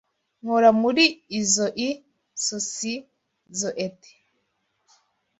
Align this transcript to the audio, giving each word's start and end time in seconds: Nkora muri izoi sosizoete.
Nkora 0.41 0.69
muri 0.81 1.05
izoi 1.39 1.89
sosizoete. 2.45 4.11